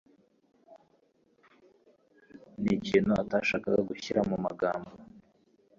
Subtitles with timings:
[2.61, 4.91] Ni ikintu atashakaga gushyira mu magambo.